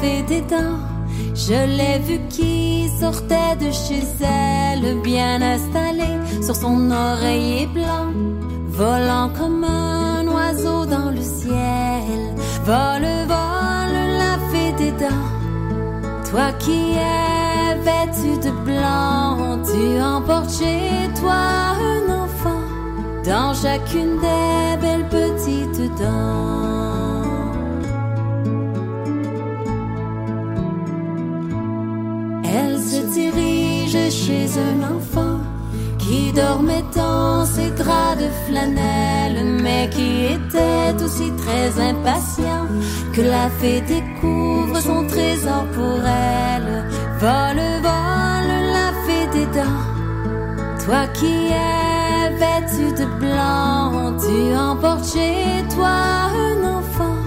des 0.00 0.40
dents. 0.42 0.78
Je 1.34 1.66
l'ai 1.76 1.98
vue 1.98 2.20
qui 2.28 2.88
sortait 3.00 3.56
de 3.60 3.70
chez 3.70 4.02
elle, 4.20 5.00
bien 5.02 5.40
installée 5.42 6.18
sur 6.42 6.56
son 6.56 6.90
oreiller 6.90 7.66
blanc, 7.66 8.08
volant 8.68 9.30
comme 9.38 9.64
un 9.64 10.26
oiseau 10.26 10.86
dans 10.86 11.10
le 11.10 11.22
ciel. 11.22 12.20
Vole, 12.64 13.10
vole, 13.32 14.00
la 14.22 14.38
fée 14.50 14.72
des 14.78 14.92
dents. 14.92 15.28
Toi 16.30 16.52
qui 16.58 16.92
es 16.92 17.74
vêtu 17.88 18.38
de 18.46 18.50
blanc, 18.64 19.58
tu 19.64 20.00
emportes 20.00 20.52
chez 20.52 21.12
toi 21.20 21.40
un 21.92 22.24
enfant 22.24 22.64
dans 23.24 23.52
chacune 23.54 24.18
des 24.20 24.76
belles 24.80 25.08
petites 25.08 25.98
dents. 25.98 27.09
Elle 32.52 32.78
se 32.78 33.00
dirige 33.14 34.10
chez 34.10 34.48
un 34.58 34.96
enfant 34.96 35.38
qui 35.98 36.32
dormait 36.32 36.84
dans 36.96 37.44
ses 37.44 37.70
draps 37.70 38.18
de 38.18 38.28
flanelle, 38.46 39.44
mais 39.62 39.88
qui 39.90 40.26
était 40.34 41.04
aussi 41.04 41.30
très 41.42 41.80
impatient 41.80 42.66
que 43.12 43.20
la 43.20 43.48
fée 43.60 43.80
découvre 43.82 44.80
son 44.80 45.06
trésor 45.06 45.64
pour 45.74 46.00
elle. 46.04 46.84
Vole, 47.20 47.62
vole, 47.86 48.54
la 48.76 48.90
fée 49.04 49.26
des 49.32 49.46
dents. 49.58 49.84
Toi 50.84 51.06
qui 51.14 51.48
es 51.48 52.30
vêtu 52.42 52.86
de 53.00 53.06
blanc, 53.20 54.16
tu 54.18 54.56
emportes 54.56 55.06
chez 55.12 55.62
toi 55.74 55.96
un 56.46 56.78
enfant 56.78 57.18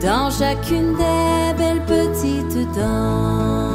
dans 0.00 0.30
chacune 0.30 0.94
des 0.94 1.54
belles 1.58 1.84
petites 1.84 2.56
dents. 2.74 3.71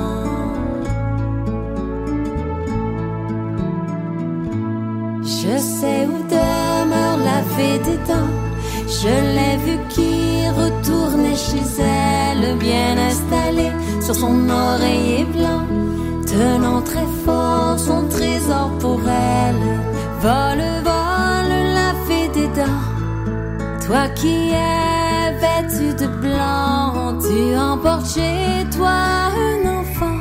Je 5.50 5.58
sais 5.60 6.06
où 6.06 6.18
demeure 6.28 7.20
la 7.24 7.42
fée 7.56 7.80
des 7.80 7.98
dents. 8.10 8.34
Je 9.00 9.14
l'ai 9.36 9.56
vu 9.66 9.78
qui 9.88 10.46
retournait 10.50 11.38
chez 11.38 11.66
elle, 11.80 12.58
bien 12.58 12.98
installée 12.98 13.72
sur 14.02 14.14
son 14.14 14.50
oreiller 14.50 15.24
blanc, 15.24 15.64
tenant 16.26 16.82
très 16.82 17.08
fort 17.24 17.80
son 17.80 18.10
trésor 18.10 18.72
pour 18.82 19.00
elle. 19.08 19.64
Vole, 20.20 20.68
vole, 20.84 21.58
la 21.80 21.92
fée 22.06 22.28
des 22.38 22.50
dents. 22.60 22.84
Toi 23.86 24.10
qui 24.16 24.50
es 24.52 25.32
vêtu 25.44 25.94
de 25.96 26.08
blanc, 26.08 27.20
tu 27.22 27.56
emportes 27.58 28.10
chez 28.16 28.70
toi 28.78 28.98
un 29.48 29.80
enfant 29.80 30.20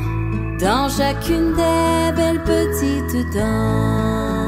dans 0.60 0.88
chacune 0.88 1.52
des 1.54 2.12
belles 2.14 2.44
petites 2.44 3.34
dents. 3.34 4.45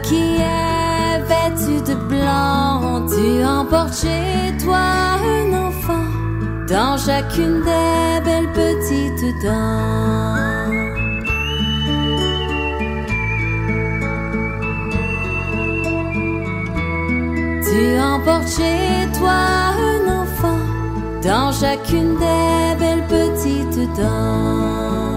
Toi 0.00 0.08
qui 0.08 0.36
es 0.36 1.18
vêtu 1.28 1.82
de 1.82 1.94
blanc, 1.94 3.06
tu 3.08 3.44
emportes 3.44 3.94
chez 3.94 4.56
toi 4.62 4.78
un 4.78 5.68
enfant 5.68 6.08
dans 6.68 6.96
chacune 6.96 7.62
des 7.62 8.20
belles 8.24 8.52
petites 8.52 9.42
dents. 9.42 10.36
Tu 17.64 18.00
emportes 18.00 18.48
chez 18.48 19.08
toi 19.18 19.74
un 19.76 20.22
enfant 20.22 20.62
dans 21.22 21.52
chacune 21.52 22.16
des 22.16 22.76
belles 22.78 23.06
petites 23.08 23.96
dents. 23.96 25.09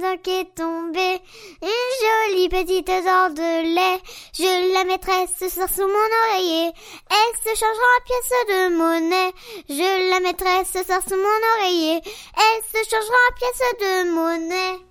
Dent 0.00 0.16
qui 0.22 0.30
est 0.30 0.54
tombée. 0.54 1.20
Une 1.62 1.92
jolie 2.02 2.48
petite 2.48 2.86
dent 2.86 3.30
de 3.30 3.74
lait. 3.74 4.00
Je 4.34 4.72
la 4.74 4.84
mettrai 4.84 5.26
ce 5.38 5.48
soir 5.48 5.68
sous 5.68 5.86
mon 5.86 6.08
oreiller. 6.28 6.72
Elle 7.10 7.36
se 7.42 7.58
changera 7.58 7.88
en 7.96 8.04
pièce 8.04 8.32
de 8.48 8.76
monnaie. 8.76 9.32
Je 9.68 10.10
la 10.10 10.20
mettrai 10.20 10.64
ce 10.64 10.84
soir 10.84 11.00
sous 11.06 11.16
mon 11.16 11.40
oreiller. 11.56 12.00
Elle 12.04 12.62
se 12.72 12.88
changera 12.88 13.16
en 13.28 13.34
pièce 13.38 13.62
de 13.80 14.10
monnaie. 14.10 14.88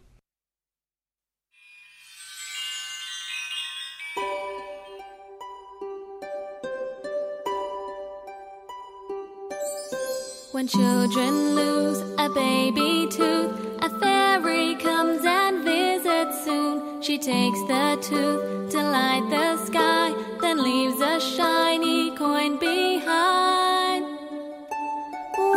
When 10.54 10.68
children 10.68 11.56
lose 11.56 12.00
a 12.18 12.30
baby 12.30 13.08
tooth, 13.12 13.67
a 13.88 14.00
fairy 14.00 14.76
comes 14.76 15.24
and 15.24 15.64
visits 15.64 16.44
soon. 16.44 17.02
She 17.02 17.18
takes 17.18 17.60
the 17.72 17.98
tooth 18.02 18.72
to 18.72 18.80
light 18.82 19.26
the 19.30 19.66
sky, 19.66 20.14
then 20.42 20.62
leaves 20.62 21.00
a 21.00 21.20
shiny 21.20 22.16
coin 22.18 22.58
behind. 22.60 24.04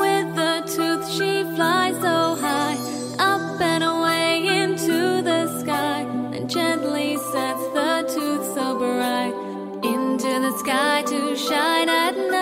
With 0.02 0.28
the 0.40 0.56
tooth, 0.74 1.06
she 1.16 1.42
flies 1.56 1.96
so 2.06 2.36
high, 2.44 2.78
up 3.18 3.60
and 3.60 3.84
away 3.84 4.62
into 4.62 5.22
the 5.22 5.42
sky, 5.60 6.06
then 6.30 6.46
gently 6.48 7.16
sets 7.32 7.64
the 7.78 7.94
tooth 8.14 8.46
so 8.54 8.78
bright 8.78 9.34
into 9.82 10.30
the 10.46 10.52
sky 10.58 11.02
to 11.02 11.36
shine 11.36 11.88
at 11.88 12.16
night. 12.16 12.39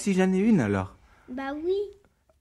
Aussi 0.00 0.14
j'en 0.14 0.32
ai 0.32 0.38
une 0.38 0.60
alors. 0.60 0.96
Bah 1.28 1.54
oui, 1.54 1.78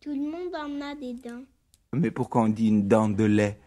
tout 0.01 0.09
le 0.09 0.19
monde 0.29 0.53
en 0.53 0.81
a 0.81 0.93
des 0.93 1.13
dents. 1.13 1.45
Mais 1.93 2.09
pourquoi 2.09 2.41
on 2.41 2.49
dit 2.49 2.69
une 2.69 2.87
dent 2.87 3.09
de 3.09 3.25
lait? 3.25 3.59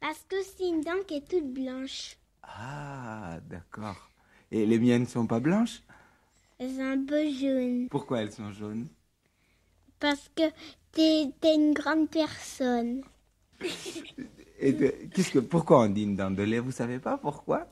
Parce 0.00 0.24
que 0.28 0.42
c'est 0.42 0.66
une 0.68 0.80
dent 0.80 1.04
qui 1.06 1.14
est 1.14 1.28
toute 1.28 1.52
blanche. 1.52 2.16
Ah, 2.42 3.38
d'accord. 3.48 4.10
Et 4.50 4.66
les 4.66 4.78
miennes 4.80 5.06
sont 5.06 5.26
pas 5.28 5.38
blanches? 5.40 5.82
Elles 6.58 6.76
sont 6.76 6.82
un 6.82 7.04
peu 7.04 7.28
jaunes. 7.32 7.88
Pourquoi 7.90 8.22
elles 8.22 8.32
sont 8.32 8.50
jaunes? 8.50 8.88
Parce 10.00 10.28
que 10.34 10.42
t'es 10.90 11.32
t'es 11.40 11.54
une 11.54 11.72
grande 11.72 12.10
personne. 12.10 13.02
Et 14.58 14.72
de- 14.72 14.94
qu'est-ce 15.12 15.30
que 15.30 15.38
pourquoi 15.38 15.80
on 15.82 15.88
dit 15.88 16.02
une 16.02 16.16
dent 16.16 16.30
de 16.30 16.42
lait? 16.42 16.60
Vous 16.60 16.72
savez 16.72 16.98
pas 16.98 17.16
pourquoi? 17.18 17.66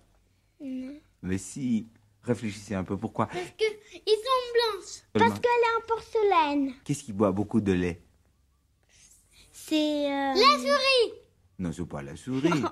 Non. 0.60 1.00
Mais 1.22 1.38
si, 1.38 1.88
réfléchissez 2.26 2.74
un 2.74 2.84
peu 2.84 2.96
pourquoi? 2.96 3.26
Parce 3.26 3.50
que 3.50 3.64
ils 3.94 4.22
sont 4.24 4.52
blanches. 4.52 4.86
Seulement. 5.12 5.28
Parce 5.28 5.40
qu'elle 5.40 5.50
est 5.50 5.76
en 5.76 5.86
porcelaine. 5.86 6.74
Qu'est-ce 6.84 7.04
qui 7.04 7.12
boit 7.12 7.32
beaucoup 7.32 7.60
de 7.60 7.72
lait? 7.72 8.02
C'est 9.52 10.06
euh, 10.06 10.34
la 10.34 10.58
souris. 10.58 11.12
Non, 11.58 11.72
c'est 11.72 11.86
pas 11.86 12.02
la 12.02 12.16
souris. 12.16 12.50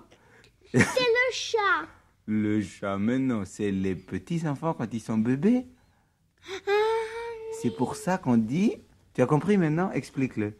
C'est 0.72 0.80
le 0.80 1.32
chat. 1.32 1.86
Le 2.26 2.60
chat, 2.60 2.98
mais 2.98 3.18
non, 3.18 3.44
c'est 3.44 3.70
les 3.70 3.94
petits 3.94 4.48
enfants 4.48 4.74
quand 4.74 4.92
ils 4.92 5.00
sont 5.00 5.18
bébés. 5.18 5.66
Ah, 6.66 6.70
C'est 7.62 7.70
pour 7.70 7.94
ça 7.94 8.18
qu'on 8.18 8.36
dit. 8.36 8.78
Tu 9.14 9.22
as 9.22 9.26
compris 9.26 9.56
maintenant? 9.56 9.92
Explique-le. 9.92 10.54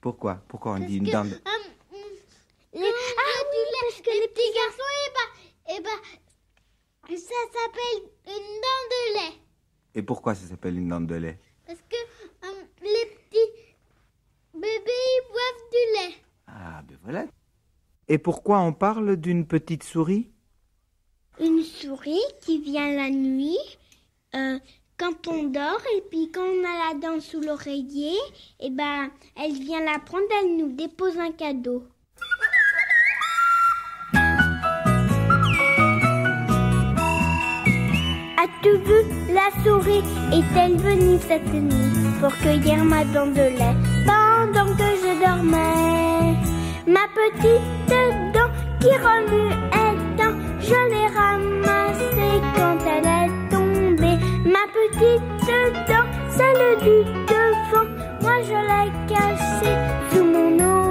Pourquoi? 0.00 0.42
Pourquoi 0.48 0.72
on 0.72 0.78
dit 0.78 0.96
une 0.96 1.04
dent 1.04 1.24
de... 1.24 1.30
Les... 1.30 2.80
Ah 2.80 3.42
oui, 3.50 3.58
parce 3.82 4.00
que 4.00 4.10
les 4.10 4.28
petits 4.28 4.52
garçons, 4.54 4.90
et 4.96 5.10
bah, 5.12 5.74
et 5.76 5.80
bah, 5.82 6.18
ça 7.16 7.34
s'appelle 7.52 8.10
une 8.26 8.60
dent 8.64 8.82
de 8.90 9.14
lait. 9.14 9.38
Et 9.94 10.02
pourquoi 10.02 10.34
ça 10.34 10.46
s'appelle 10.46 10.78
une 10.78 10.88
dent 10.88 11.00
de 11.00 11.14
lait? 11.14 11.38
Parce 11.66 11.80
que 11.80 11.96
euh, 12.46 12.64
les 12.82 13.06
petits 13.16 13.52
bébés, 14.54 14.70
ils 14.86 15.26
boivent 15.30 15.70
du 15.70 15.82
lait. 15.96 16.14
Ah, 16.46 16.82
ben 16.82 16.98
voilà. 17.02 17.26
Et 18.08 18.18
pourquoi 18.18 18.60
on 18.60 18.72
parle 18.72 19.16
d'une 19.16 19.46
petite 19.46 19.84
souris? 19.84 20.30
Une 21.40 21.62
souris 21.62 22.20
qui 22.40 22.60
vient 22.60 22.92
la 22.94 23.10
nuit 23.10 23.58
euh, 24.34 24.58
quand 24.98 25.28
on 25.28 25.44
dort 25.44 25.80
et 25.96 26.02
puis 26.10 26.30
quand 26.30 26.44
on 26.44 26.64
a 26.64 26.92
la 26.92 27.00
dent 27.00 27.20
sous 27.20 27.40
l'oreiller, 27.40 28.16
et 28.60 28.70
ben 28.70 29.10
elle 29.36 29.52
vient 29.52 29.84
la 29.84 29.98
prendre, 29.98 30.26
elle 30.40 30.56
nous 30.56 30.72
dépose 30.72 31.18
un 31.18 31.32
cadeau. 31.32 31.84
As-tu 38.42 38.76
vu 38.78 38.98
la 39.32 39.48
souris? 39.62 40.02
Est-elle 40.32 40.76
venue 40.76 41.16
cette 41.28 41.52
nuit 41.52 42.10
pour 42.20 42.34
cueillir 42.38 42.82
ma 42.84 43.04
dent 43.04 43.26
de 43.28 43.46
lait 43.58 43.76
pendant 44.04 44.74
que 44.74 44.88
je 45.02 45.12
dormais? 45.24 46.34
Ma 46.88 47.06
petite 47.14 47.70
dent 48.34 48.50
qui 48.80 48.90
remue 49.06 49.52
étant, 49.70 50.34
je 50.58 50.80
l'ai 50.90 51.06
ramassée 51.16 52.40
quand 52.56 52.78
elle 52.84 53.06
est 53.06 53.32
tombée. 53.48 54.18
Ma 54.44 54.64
petite 54.76 55.46
dent, 55.86 56.08
celle 56.36 56.78
du 56.80 56.96
devant, 57.30 57.88
moi 58.22 58.36
je 58.42 58.58
l'ai 58.70 58.90
cachée 59.06 59.78
sous 60.10 60.24
mon 60.24 60.58
oreiller. 60.58 60.81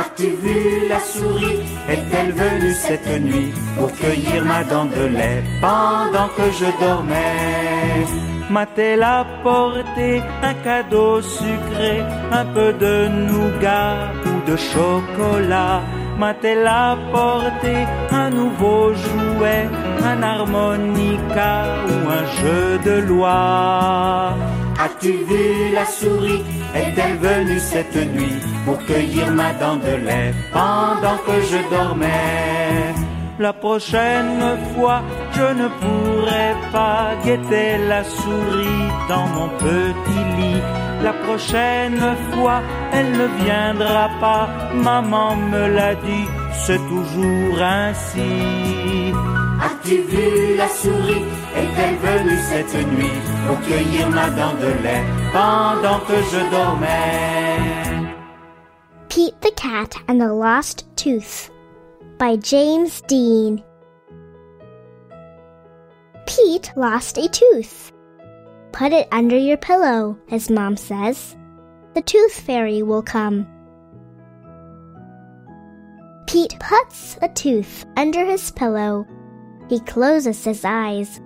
As-tu 0.00 0.28
vu 0.42 0.88
la 0.88 0.98
souris 0.98 1.60
Est-elle 1.86 2.32
venue 2.32 2.72
cette 2.72 3.20
nuit 3.20 3.52
pour 3.76 3.92
cueillir 3.92 4.42
ma 4.46 4.64
dent 4.64 4.86
de 4.86 5.04
lait 5.18 5.42
pendant 5.60 6.28
que 6.36 6.46
je 6.58 6.68
dormais 6.82 8.06
M'a-t-elle 8.48 9.02
apporté 9.02 10.22
un 10.42 10.54
cadeau 10.64 11.20
sucré, 11.20 12.00
un 12.32 12.46
peu 12.46 12.72
de 12.72 13.08
nougat 13.08 14.10
ou 14.24 14.50
de 14.50 14.56
chocolat? 14.56 15.82
M'a-t-elle 16.18 16.66
apporté 16.66 17.74
un 18.10 18.30
nouveau 18.30 18.94
jouet, 18.94 19.68
un 20.02 20.22
harmonica 20.22 21.52
ou 21.90 22.08
un 22.08 22.24
jeu 22.40 22.78
de 22.88 22.96
loi? 23.06 24.34
As-tu 25.00 25.12
vu 25.12 25.72
la 25.72 25.86
souris 25.86 26.42
Est-elle 26.74 27.16
venue 27.16 27.58
cette 27.58 27.96
nuit 27.96 28.38
pour 28.66 28.76
cueillir 28.84 29.30
ma 29.30 29.54
dent 29.54 29.76
de 29.76 29.96
lait 30.06 30.34
pendant 30.52 31.16
que 31.24 31.40
je 31.40 31.56
dormais? 31.74 32.94
La 33.38 33.54
prochaine 33.54 34.58
fois, 34.74 35.00
je 35.32 35.54
ne 35.60 35.68
pourrai 35.80 36.54
pas 36.70 37.14
guetter 37.24 37.78
la 37.88 38.04
souris 38.04 38.88
dans 39.08 39.26
mon 39.28 39.48
petit 39.56 40.24
lit. 40.36 40.60
La 41.02 41.14
prochaine 41.14 42.14
fois, 42.32 42.60
elle 42.92 43.12
ne 43.12 43.26
viendra 43.42 44.10
pas. 44.20 44.50
Maman 44.74 45.34
me 45.34 45.76
l'a 45.76 45.94
dit, 45.94 46.26
c'est 46.52 46.82
toujours 46.90 47.62
ainsi. 47.62 49.14
As-tu 49.64 49.96
vu 50.10 50.56
la 50.58 50.68
souris 50.68 51.39
Est-elle 51.56 51.96
venue 51.96 52.38
cette 52.38 52.74
nuit 52.88 53.20
pour 53.46 53.60
cueillir 53.60 54.08
ma 54.10 54.30
dent 54.30 54.54
de 54.54 54.72
lait 54.82 55.04
pendant 55.32 56.00
que 56.00 56.16
je 56.30 56.50
dormais 56.50 58.14
Pete 59.08 59.40
the 59.40 59.52
Cat 59.56 59.96
and 60.08 60.20
the 60.20 60.32
Lost 60.32 60.86
Tooth 60.96 61.50
by 62.18 62.36
James 62.36 63.00
Dean. 63.08 63.62
Pete 66.26 66.70
lost 66.76 67.18
a 67.18 67.28
tooth. 67.28 67.92
Put 68.72 68.92
it 68.92 69.08
under 69.10 69.36
your 69.36 69.56
pillow, 69.56 70.16
his 70.28 70.48
mom 70.48 70.76
says. 70.76 71.36
The 71.94 72.02
tooth 72.02 72.34
fairy 72.40 72.82
will 72.82 73.02
come. 73.02 73.48
Pete 76.28 76.54
puts 76.60 77.18
a 77.20 77.28
tooth 77.28 77.84
under 77.96 78.24
his 78.24 78.52
pillow. 78.52 79.04
He 79.68 79.80
closes 79.80 80.44
his 80.44 80.64
eyes. 80.64 81.20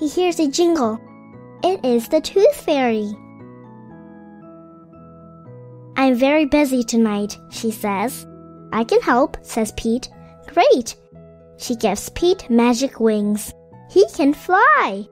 He 0.00 0.08
hears 0.08 0.40
a 0.40 0.48
jingle. 0.48 0.98
It 1.62 1.84
is 1.84 2.08
the 2.08 2.22
tooth 2.22 2.56
fairy. 2.56 3.12
I'm 5.94 6.14
very 6.14 6.46
busy 6.46 6.82
tonight, 6.82 7.36
she 7.50 7.70
says. 7.70 8.26
I 8.72 8.82
can 8.84 9.02
help, 9.02 9.36
says 9.42 9.72
Pete. 9.76 10.08
Great! 10.46 10.96
She 11.58 11.76
gives 11.76 12.08
Pete 12.08 12.48
magic 12.48 12.98
wings. 12.98 13.52
He 13.90 14.06
can 14.16 14.32
fly! 14.32 15.06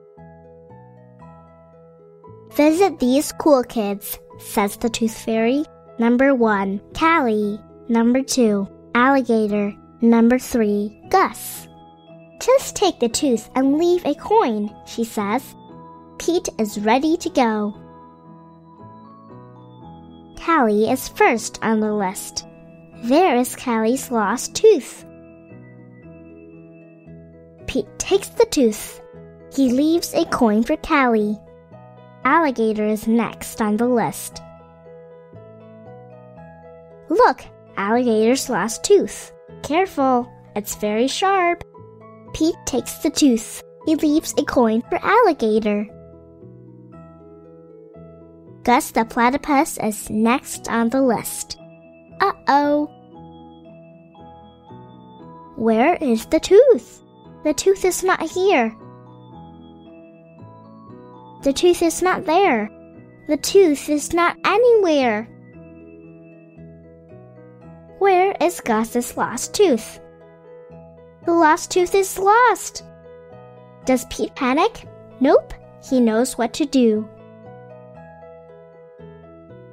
Visit 2.53 2.97
these 2.97 3.31
cool 3.33 3.63
kids, 3.63 4.17
says 4.39 4.75
the 4.77 4.89
Tooth 4.89 5.15
Fairy. 5.15 5.65
Number 5.99 6.33
one, 6.33 6.81
Callie. 6.97 7.59
Number 7.89 8.23
two, 8.23 8.67
Alligator. 8.95 9.71
Number 10.01 10.39
three, 10.39 10.99
Gus. 11.09 11.68
Just 12.39 12.75
take 12.75 12.99
the 12.99 13.09
tooth 13.09 13.49
and 13.55 13.77
leave 13.77 14.05
a 14.05 14.15
coin, 14.15 14.73
she 14.85 15.03
says. 15.03 15.55
Pete 16.17 16.49
is 16.57 16.79
ready 16.79 17.17
to 17.17 17.29
go. 17.29 17.73
Callie 20.43 20.89
is 20.89 21.09
first 21.09 21.59
on 21.61 21.79
the 21.79 21.93
list. 21.93 22.45
There 23.03 23.35
is 23.35 23.55
Callie's 23.55 24.09
lost 24.09 24.55
tooth. 24.55 25.05
Pete 27.67 27.87
takes 27.99 28.29
the 28.29 28.45
tooth. 28.45 29.01
He 29.53 29.71
leaves 29.71 30.13
a 30.13 30.25
coin 30.25 30.63
for 30.63 30.77
Callie. 30.77 31.37
Alligator 32.23 32.85
is 32.85 33.07
next 33.07 33.61
on 33.61 33.77
the 33.77 33.87
list. 33.87 34.41
Look, 37.09 37.43
Alligator's 37.77 38.49
lost 38.49 38.83
tooth. 38.83 39.31
Careful, 39.61 40.29
it's 40.55 40.75
very 40.75 41.07
sharp. 41.07 41.63
Pete 42.33 42.55
takes 42.65 42.99
the 42.99 43.09
tooth. 43.09 43.61
He 43.85 43.95
leaves 43.95 44.33
a 44.37 44.43
coin 44.43 44.81
for 44.89 44.99
Alligator. 45.03 45.87
Gus 48.63 48.91
the 48.91 49.05
platypus 49.05 49.77
is 49.77 50.09
next 50.09 50.69
on 50.69 50.89
the 50.89 51.01
list. 51.01 51.57
Uh 52.19 52.33
oh. 52.47 52.85
Where 55.55 55.95
is 55.95 56.25
the 56.27 56.39
tooth? 56.39 57.01
The 57.43 57.53
tooth 57.53 57.85
is 57.85 58.03
not 58.03 58.21
here. 58.21 58.75
The 61.43 61.53
tooth 61.53 61.81
is 61.81 62.01
not 62.01 62.25
there. 62.25 62.69
The 63.27 63.37
tooth 63.37 63.89
is 63.89 64.13
not 64.13 64.35
anywhere. 64.43 65.23
Where 67.99 68.35
is 68.41 68.59
Gus's 68.61 69.15
lost 69.17 69.53
tooth? 69.53 69.99
The 71.25 71.33
lost 71.33 71.71
tooth 71.71 71.93
is 71.95 72.17
lost. 72.17 72.83
Does 73.85 74.05
Pete 74.05 74.35
panic? 74.35 74.87
Nope. 75.19 75.53
He 75.83 75.99
knows 75.99 76.37
what 76.37 76.53
to 76.53 76.65
do. 76.65 77.07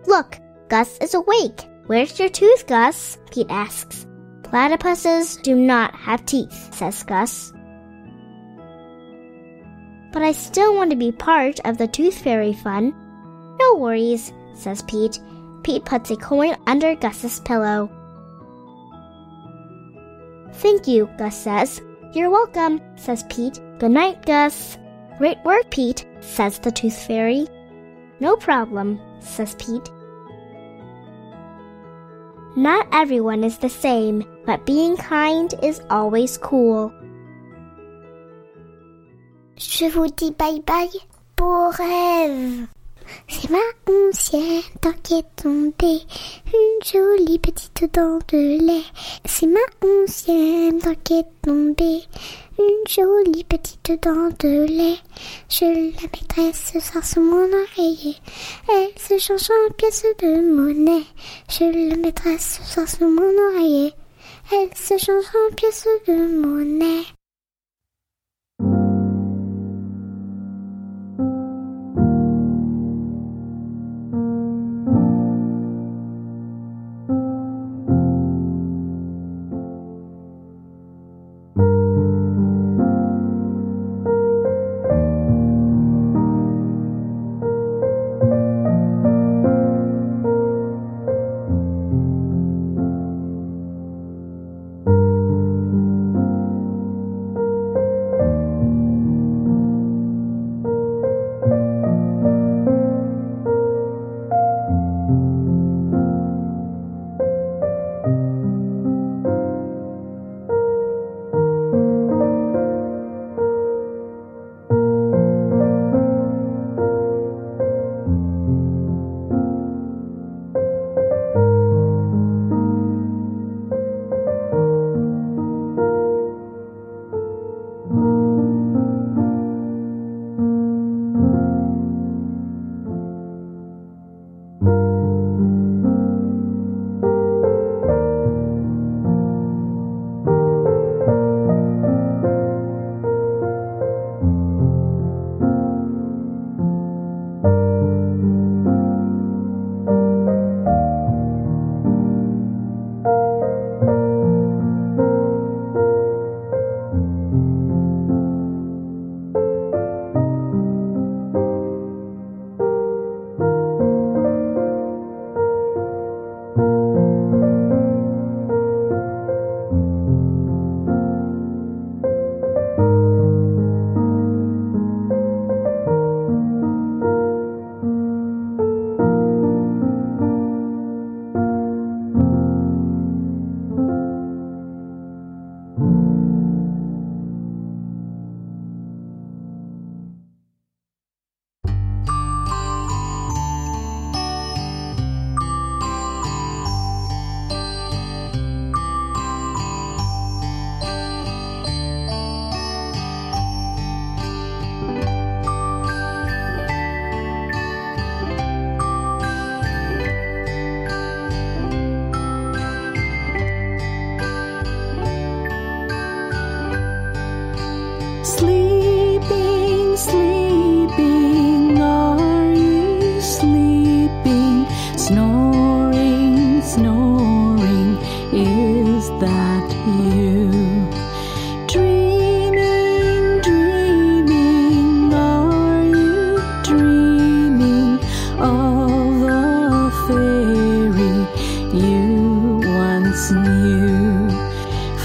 Look, 0.07 0.39
Gus 0.69 0.99
is 0.99 1.15
awake. 1.15 1.63
Where's 1.87 2.19
your 2.19 2.29
tooth, 2.29 2.67
Gus? 2.67 3.19
Pete 3.31 3.51
asks. 3.51 4.07
Platypuses 4.43 5.43
do 5.43 5.55
not 5.57 5.95
have 5.95 6.25
teeth, 6.27 6.75
says 6.75 7.03
Gus. 7.03 7.53
But 10.13 10.23
I 10.23 10.33
still 10.33 10.75
want 10.75 10.91
to 10.91 10.97
be 10.97 11.13
part 11.13 11.61
of 11.65 11.77
the 11.77 11.89
Tooth 11.89 12.23
Fairy 12.23 12.53
fun. 12.53 12.95
No 13.61 13.77
worries, 13.77 14.33
says 14.55 14.83
Pete. 14.83 15.19
Pete 15.63 15.85
puts 15.85 16.11
a 16.11 16.17
coin 16.17 16.57
under 16.67 16.95
Gus's 16.95 17.41
pillow. 17.41 17.91
Thank 20.57 20.89
you, 20.89 21.09
Gus 21.19 21.37
says. 21.37 21.83
You're 22.13 22.31
welcome, 22.31 22.81
says 22.97 23.25
Pete. 23.29 23.61
Good 23.79 23.91
night, 23.91 24.25
Gus. 24.25 24.79
Great 25.19 25.39
work, 25.45 25.71
Pete, 25.71 26.07
says 26.21 26.59
the 26.59 26.71
Tooth 26.73 27.07
Fairy. 27.07 27.47
No 28.21 28.37
problem, 28.37 28.99
says 29.21 29.55
Pete. 29.59 29.91
Not 32.57 32.89
everyone 32.91 33.45
is 33.45 33.59
the 33.59 33.69
same, 33.69 34.25
but 34.47 34.65
being 34.65 34.97
kind 34.97 35.53
is 35.63 35.83
always 35.91 36.39
cool. 36.39 36.91
Je 39.59 39.89
vous 39.91 40.09
dis 40.09 40.31
bye 40.31 40.61
bye, 40.65 40.89
beau 41.37 41.71
rêve. 41.71 42.69
C'est 43.29 43.51
ma 43.51 43.59
dent 44.83 44.93
qui 45.03 45.15
est 45.15 45.37
tombée, 45.37 46.01
une 46.53 46.85
jolie 46.85 47.39
petite 47.39 47.93
dent 47.93 48.19
de 48.29 48.67
lait. 48.67 48.85
C'est 49.25 49.47
ma 49.47 49.61
dent 49.81 50.95
qui 51.05 51.19
est 51.19 51.27
tombée, 51.43 52.03
une 52.59 52.89
jolie 52.89 53.45
petite 53.45 54.03
dent 54.03 54.29
de 54.39 54.67
lait. 54.67 54.99
Je 55.49 55.65
la 55.65 56.03
mettrai 56.03 56.53
ce 56.53 56.81
soir 56.81 57.05
sous 57.05 57.21
mon 57.21 57.47
oreiller, 57.47 58.17
elle 58.69 58.99
se 58.99 59.19
change 59.19 59.51
en 59.51 59.73
pièces 59.75 60.07
de 60.21 60.55
monnaie. 60.55 61.05
Je 61.51 61.65
la 61.91 61.97
mettrai 61.97 62.39
ce 62.39 62.63
soir 62.63 62.89
sous 62.89 63.09
mon 63.09 63.55
oreiller, 63.55 63.93
elle 64.53 64.77
se 64.77 64.97
change 64.99 65.25
en 65.25 65.55
pièces 65.55 65.89
de 66.07 66.15
monnaie. 66.41 67.05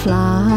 fly. 0.04 0.51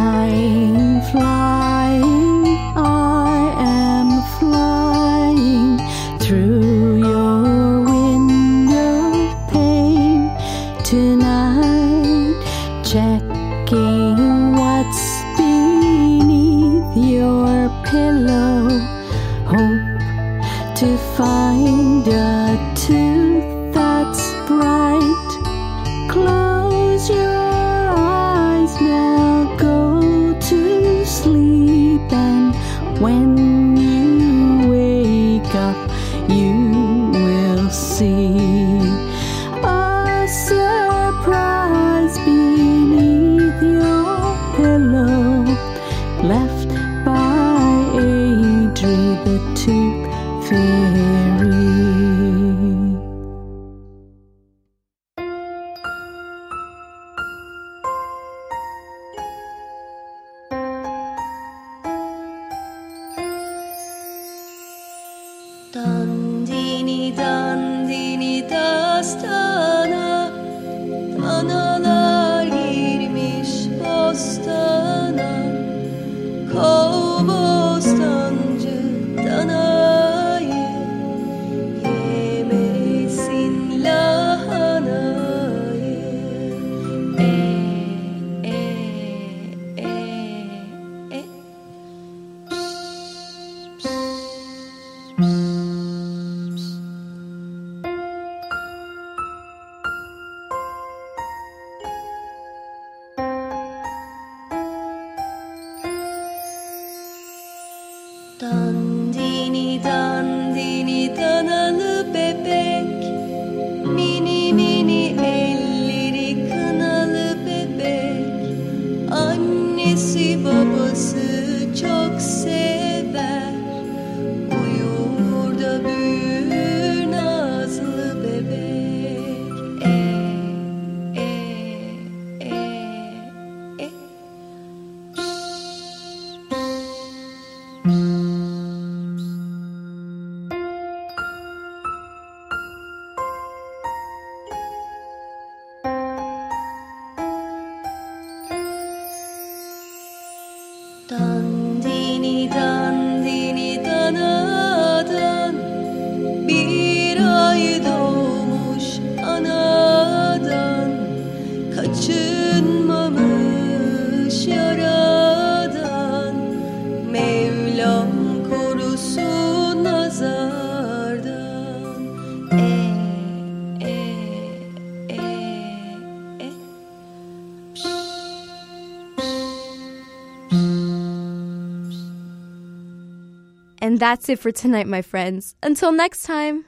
That's 184.14 184.28
it 184.28 184.38
for 184.38 184.52
tonight, 184.52 184.86
my 184.86 185.02
friends. 185.02 185.56
Until 185.60 185.90
next 185.90 186.22
time. 186.22 186.66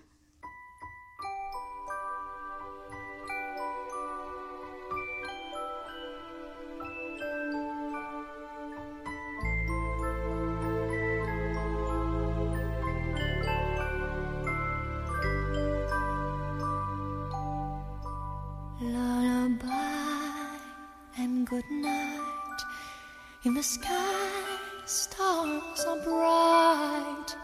Good 21.48 21.70
night. 21.70 22.60
In 23.44 23.54
the 23.54 23.62
sky, 23.62 24.58
stars 24.84 25.84
are 25.86 26.00
bright. 26.02 26.45